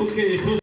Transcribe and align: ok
ok 0.00 0.59